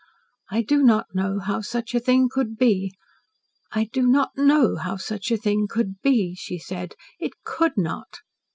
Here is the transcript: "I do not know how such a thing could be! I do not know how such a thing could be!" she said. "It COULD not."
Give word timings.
"I 0.49 0.63
do 0.63 0.81
not 0.81 1.13
know 1.13 1.37
how 1.37 1.61
such 1.61 1.93
a 1.93 1.99
thing 1.99 2.27
could 2.27 2.57
be! 2.57 2.91
I 3.71 3.83
do 3.83 4.01
not 4.07 4.31
know 4.35 4.77
how 4.77 4.95
such 4.97 5.29
a 5.29 5.37
thing 5.37 5.67
could 5.69 6.01
be!" 6.01 6.33
she 6.33 6.57
said. 6.57 6.95
"It 7.19 7.33
COULD 7.45 7.73
not." 7.77 8.17